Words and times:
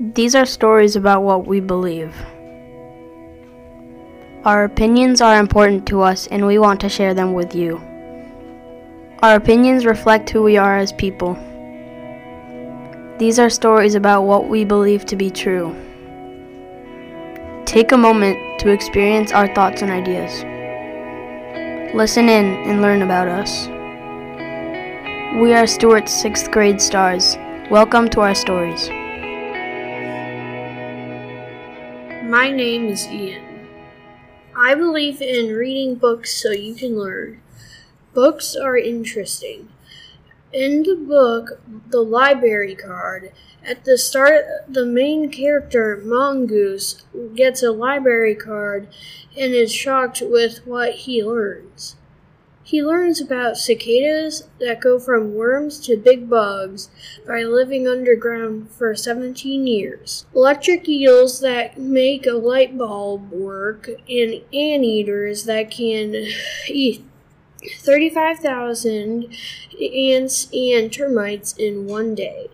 These 0.00 0.34
are 0.34 0.46
stories 0.46 0.96
about 0.96 1.22
what 1.22 1.46
we 1.46 1.60
believe. 1.60 2.14
Our 4.42 4.64
opinions 4.64 5.20
are 5.20 5.38
important 5.38 5.86
to 5.88 6.00
us 6.00 6.26
and 6.28 6.46
we 6.46 6.58
want 6.58 6.80
to 6.80 6.88
share 6.88 7.12
them 7.12 7.34
with 7.34 7.54
you. 7.54 7.76
Our 9.22 9.36
opinions 9.36 9.84
reflect 9.84 10.30
who 10.30 10.42
we 10.42 10.56
are 10.56 10.78
as 10.78 10.92
people. 10.94 11.34
These 13.18 13.38
are 13.38 13.50
stories 13.50 13.94
about 13.94 14.22
what 14.22 14.48
we 14.48 14.64
believe 14.64 15.04
to 15.06 15.14
be 15.14 15.30
true. 15.30 15.76
Take 17.66 17.92
a 17.92 17.98
moment 17.98 18.60
to 18.60 18.70
experience 18.70 19.30
our 19.32 19.54
thoughts 19.54 19.82
and 19.82 19.90
ideas. 19.90 20.42
Listen 21.94 22.30
in 22.30 22.46
and 22.66 22.80
learn 22.80 23.02
about 23.02 23.28
us. 23.28 23.68
We 25.38 25.52
are 25.52 25.66
Stewart's 25.66 26.12
sixth 26.12 26.50
grade 26.50 26.80
stars. 26.80 27.36
Welcome 27.70 28.08
to 28.10 28.20
our 28.22 28.34
stories. 28.34 28.88
My 32.32 32.50
name 32.50 32.86
is 32.86 33.06
Ian. 33.08 33.68
I 34.56 34.74
believe 34.74 35.20
in 35.20 35.54
reading 35.54 35.96
books 35.96 36.34
so 36.34 36.50
you 36.50 36.74
can 36.74 36.98
learn. 36.98 37.42
Books 38.14 38.56
are 38.56 38.74
interesting. 38.74 39.68
In 40.50 40.82
the 40.82 40.96
book, 40.96 41.60
The 41.90 42.00
Library 42.00 42.74
Card, 42.74 43.32
at 43.62 43.84
the 43.84 43.98
start, 43.98 44.46
the 44.66 44.86
main 44.86 45.30
character, 45.30 46.00
Mongoose, 46.02 47.04
gets 47.34 47.62
a 47.62 47.70
library 47.70 48.34
card 48.34 48.88
and 49.36 49.52
is 49.52 49.70
shocked 49.70 50.22
with 50.24 50.66
what 50.66 50.94
he 51.04 51.22
learns. 51.22 51.96
He 52.64 52.82
learns 52.82 53.20
about 53.20 53.56
cicadas 53.56 54.44
that 54.60 54.80
go 54.80 54.98
from 55.00 55.34
worms 55.34 55.80
to 55.80 55.96
big 55.96 56.30
bugs 56.30 56.90
by 57.26 57.42
living 57.42 57.88
underground 57.88 58.70
for 58.70 58.94
17 58.94 59.66
years, 59.66 60.26
electric 60.34 60.88
eels 60.88 61.40
that 61.40 61.78
make 61.78 62.24
a 62.24 62.34
light 62.34 62.78
bulb 62.78 63.32
work, 63.32 63.88
and 64.08 64.42
anteaters 64.54 65.44
that 65.44 65.72
can 65.72 66.14
eat 66.68 67.04
35,000 67.78 69.34
ants 69.80 70.48
and 70.52 70.92
termites 70.92 71.54
in 71.54 71.86
one 71.86 72.14
day. 72.14 72.48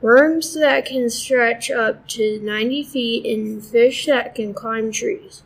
Worms 0.00 0.54
that 0.54 0.86
can 0.86 1.10
stretch 1.10 1.70
up 1.70 2.08
to 2.08 2.40
90 2.40 2.84
feet 2.84 3.26
and 3.26 3.64
fish 3.64 4.06
that 4.06 4.34
can 4.34 4.54
climb 4.54 4.92
trees. 4.92 5.42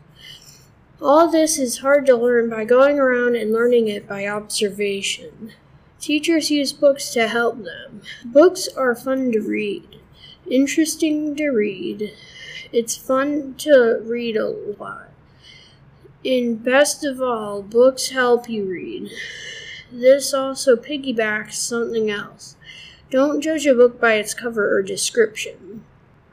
All 1.03 1.27
this 1.27 1.57
is 1.57 1.79
hard 1.79 2.05
to 2.05 2.15
learn 2.15 2.47
by 2.47 2.63
going 2.63 2.99
around 2.99 3.35
and 3.35 3.51
learning 3.51 3.87
it 3.87 4.07
by 4.07 4.27
observation. 4.27 5.53
Teachers 5.99 6.51
use 6.51 6.73
books 6.73 7.11
to 7.13 7.27
help 7.27 7.63
them. 7.63 8.03
Books 8.23 8.67
are 8.77 8.93
fun 8.93 9.31
to 9.31 9.39
read, 9.39 9.97
interesting 10.47 11.35
to 11.37 11.49
read. 11.49 12.13
It's 12.71 12.95
fun 12.95 13.55
to 13.59 13.99
read 14.03 14.37
a 14.37 14.47
lot. 14.47 15.09
And 16.23 16.63
best 16.63 17.03
of 17.03 17.19
all, 17.19 17.63
books 17.63 18.09
help 18.09 18.47
you 18.47 18.65
read. 18.65 19.09
This 19.91 20.35
also 20.35 20.75
piggybacks 20.75 21.53
something 21.53 22.11
else. 22.11 22.55
Don't 23.09 23.41
judge 23.41 23.65
a 23.65 23.73
book 23.73 23.99
by 23.99 24.13
its 24.13 24.35
cover 24.35 24.71
or 24.71 24.83
description. 24.83 25.83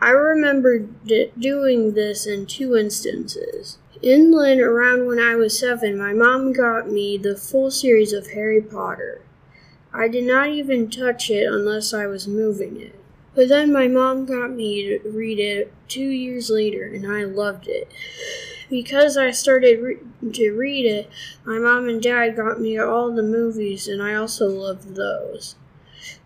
I 0.00 0.10
remember 0.10 0.78
d- 0.78 1.32
doing 1.38 1.94
this 1.94 2.26
in 2.26 2.46
two 2.46 2.76
instances. 2.76 3.78
Inland, 4.00 4.60
around 4.60 5.06
when 5.06 5.18
I 5.18 5.34
was 5.34 5.58
seven, 5.58 5.98
my 5.98 6.12
mom 6.12 6.52
got 6.52 6.88
me 6.88 7.16
the 7.16 7.36
full 7.36 7.70
series 7.72 8.12
of 8.12 8.28
Harry 8.28 8.60
Potter. 8.60 9.22
I 9.92 10.06
did 10.06 10.24
not 10.24 10.50
even 10.50 10.88
touch 10.88 11.30
it 11.30 11.52
unless 11.52 11.92
I 11.92 12.06
was 12.06 12.28
moving 12.28 12.80
it. 12.80 12.94
But 13.34 13.48
then 13.48 13.72
my 13.72 13.88
mom 13.88 14.24
got 14.24 14.50
me 14.50 14.82
to 14.84 15.08
read 15.10 15.40
it 15.40 15.72
two 15.88 16.08
years 16.08 16.48
later, 16.50 16.84
and 16.86 17.06
I 17.06 17.24
loved 17.24 17.66
it. 17.66 17.90
Because 18.70 19.16
I 19.16 19.30
started 19.32 19.80
re- 19.80 20.32
to 20.32 20.52
read 20.52 20.86
it, 20.86 21.10
my 21.44 21.58
mom 21.58 21.88
and 21.88 22.02
dad 22.02 22.36
got 22.36 22.60
me 22.60 22.78
all 22.78 23.12
the 23.12 23.22
movies, 23.22 23.88
and 23.88 24.02
I 24.02 24.14
also 24.14 24.48
loved 24.48 24.94
those. 24.94 25.56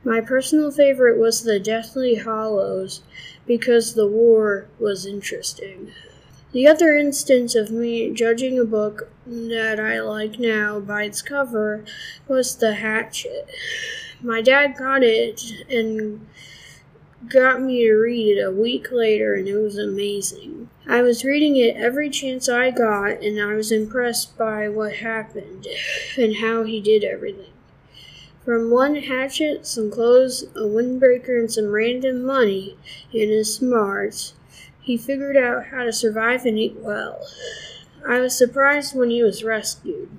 My 0.05 0.21
personal 0.21 0.73
favorite 0.73 1.17
was 1.17 1.45
the 1.45 1.61
Deathly 1.61 2.17
Hallows 2.17 3.03
because 3.47 3.95
the 3.95 4.07
war 4.07 4.67
was 4.81 5.07
interesting. 5.07 5.93
The 6.51 6.67
other 6.67 6.97
instance 6.97 7.55
of 7.55 7.71
me 7.71 8.11
judging 8.11 8.59
a 8.59 8.65
book 8.65 9.11
that 9.27 9.79
I 9.79 10.01
like 10.01 10.41
now 10.41 10.81
by 10.81 11.05
its 11.05 11.23
cover 11.23 11.85
was 12.27 12.57
The 12.57 12.75
Hatchet. 12.75 13.49
My 14.21 14.43
dad 14.43 14.77
got 14.77 15.05
it 15.05 15.41
and 15.71 16.27
got 17.29 17.63
me 17.63 17.87
to 17.87 17.95
read 17.95 18.39
it 18.39 18.41
a 18.43 18.51
week 18.51 18.91
later, 18.91 19.35
and 19.35 19.47
it 19.47 19.57
was 19.57 19.79
amazing. 19.79 20.69
I 20.87 21.03
was 21.03 21.25
reading 21.25 21.57
it 21.57 21.77
every 21.77 22.11
chance 22.11 22.49
I 22.49 22.73
got, 22.73 23.23
and 23.23 23.41
I 23.41 23.55
was 23.55 23.71
impressed 23.71 24.37
by 24.37 24.69
what 24.69 24.97
happened 24.97 25.67
and 26.19 26.37
how 26.37 26.65
he 26.65 26.81
did 26.81 27.05
everything. 27.05 27.53
From 28.45 28.71
one 28.71 28.97
hatchet, 28.97 29.67
some 29.67 29.89
clothes, 29.89 30.43
a 30.57 30.63
windbreaker, 30.63 31.39
and 31.39 31.51
some 31.51 31.71
random 31.71 32.25
money 32.25 32.77
in 33.13 33.29
his 33.29 33.55
smarts, 33.55 34.35
he 34.81 34.97
figured 34.97 35.37
out 35.37 35.67
how 35.67 35.85
to 35.85 35.93
survive 35.93 36.45
and 36.45 36.59
eat 36.59 36.77
well. 36.77 37.25
I 38.07 38.19
was 38.19 38.37
surprised 38.37 38.97
when 38.97 39.11
he 39.11 39.23
was 39.23 39.45
rescued. 39.45 40.11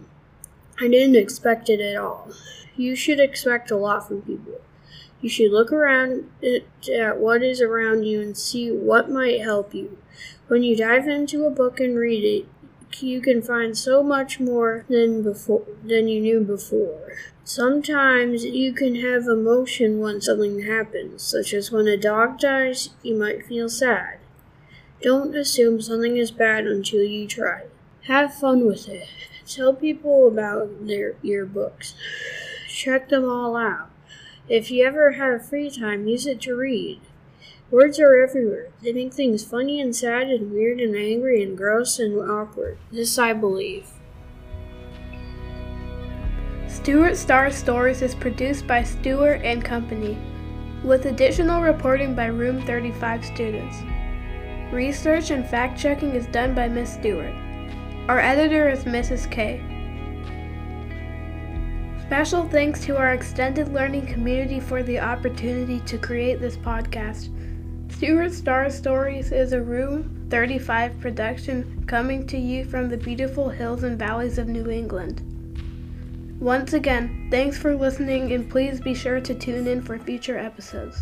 I 0.79 0.87
didn't 0.87 1.17
expect 1.17 1.69
it 1.69 1.81
at 1.81 1.97
all. 1.97 2.31
You 2.77 2.95
should 2.95 3.19
expect 3.19 3.69
a 3.71 3.75
lot 3.75 4.07
from 4.07 4.21
people. 4.21 4.61
You 5.19 5.29
should 5.29 5.51
look 5.51 5.73
around 5.73 6.29
at 6.41 7.19
what 7.19 7.43
is 7.43 7.61
around 7.61 8.03
you 8.03 8.21
and 8.21 8.37
see 8.37 8.71
what 8.71 9.11
might 9.11 9.41
help 9.41 9.73
you. 9.73 9.97
When 10.47 10.63
you 10.63 10.77
dive 10.77 11.07
into 11.07 11.45
a 11.45 11.49
book 11.49 11.81
and 11.81 11.97
read 11.97 12.23
it, 12.23 12.47
you 13.01 13.21
can 13.21 13.41
find 13.41 13.77
so 13.77 14.03
much 14.03 14.39
more 14.39 14.85
than 14.89 15.23
before 15.23 15.65
than 15.83 16.07
you 16.07 16.19
knew 16.21 16.41
before. 16.41 17.13
Sometimes 17.43 18.45
you 18.45 18.73
can 18.73 18.95
have 18.95 19.23
emotion 19.23 19.99
when 19.99 20.21
something 20.21 20.63
happens, 20.63 21.23
such 21.23 21.53
as 21.53 21.71
when 21.71 21.87
a 21.87 21.97
dog 21.97 22.39
dies, 22.39 22.89
you 23.01 23.15
might 23.15 23.45
feel 23.45 23.69
sad. 23.69 24.19
Don't 25.01 25.35
assume 25.35 25.81
something 25.81 26.17
is 26.17 26.31
bad 26.31 26.67
until 26.67 27.03
you 27.03 27.27
try. 27.27 27.63
Have 28.07 28.33
fun 28.33 28.65
with 28.65 28.87
it. 28.87 29.07
Tell 29.47 29.73
people 29.73 30.27
about 30.27 30.87
their 30.87 31.15
your 31.21 31.45
books. 31.45 31.95
Check 32.69 33.09
them 33.09 33.25
all 33.25 33.55
out. 33.55 33.89
If 34.47 34.71
you 34.71 34.85
ever 34.85 35.13
have 35.13 35.47
free 35.47 35.69
time, 35.69 36.07
use 36.07 36.25
it 36.25 36.41
to 36.41 36.55
read. 36.55 37.01
Words 37.73 37.99
are 37.99 38.21
everywhere. 38.21 38.67
They 38.83 38.93
make 38.93 39.15
things 39.15 39.43
funny 39.43 39.81
and 39.81 39.95
sad 39.95 40.29
and 40.29 40.51
weird 40.51 40.79
and 40.79 40.95
angry 40.95 41.41
and 41.41 41.57
gross 41.57 41.97
and 41.97 42.15
awkward. 42.19 42.77
This 42.91 43.17
I 43.17 43.33
believe. 43.33 43.87
Stewart 46.67 47.17
Star 47.17 47.49
Stories 47.49 48.03
is 48.03 48.13
produced 48.13 48.67
by 48.67 48.83
Stewart 48.83 49.41
and 49.41 49.65
Company, 49.65 50.19
with 50.83 51.07
additional 51.07 51.63
reporting 51.63 52.13
by 52.13 52.27
Room 52.27 52.61
35 52.61 53.25
students. 53.25 53.77
Research 54.71 55.31
and 55.31 55.43
fact 55.43 55.75
checking 55.79 56.13
is 56.13 56.27
done 56.27 56.53
by 56.53 56.67
Miss 56.67 56.93
Stewart. 56.93 57.33
Our 58.07 58.19
editor 58.19 58.69
is 58.69 58.83
Mrs. 58.83 59.31
K. 59.31 59.63
Special 62.05 62.47
thanks 62.49 62.81
to 62.81 62.97
our 62.97 63.13
extended 63.13 63.73
learning 63.73 64.05
community 64.05 64.59
for 64.59 64.83
the 64.83 64.99
opportunity 64.99 65.79
to 65.87 65.97
create 65.97 66.39
this 66.39 66.55
podcast. 66.55 67.31
Stewart 68.03 68.33
Star 68.33 68.69
Stories 68.69 69.31
is 69.31 69.53
a 69.53 69.61
Room 69.61 70.27
35 70.29 70.99
production 70.99 71.85
coming 71.87 72.27
to 72.27 72.37
you 72.37 72.65
from 72.65 72.89
the 72.89 72.97
beautiful 72.97 73.47
hills 73.47 73.83
and 73.83 73.97
valleys 73.97 74.37
of 74.37 74.49
New 74.49 74.69
England. 74.69 75.21
Once 76.37 76.73
again, 76.73 77.29
thanks 77.31 77.57
for 77.57 77.73
listening 77.73 78.33
and 78.33 78.49
please 78.49 78.81
be 78.81 78.93
sure 78.93 79.21
to 79.21 79.33
tune 79.33 79.67
in 79.67 79.81
for 79.81 79.97
future 79.97 80.37
episodes. 80.37 81.01